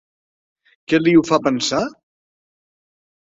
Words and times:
Què 0.93 0.99
li 1.01 1.13
ho 1.17 1.21
fa 1.29 1.39
pensar? 1.49 1.81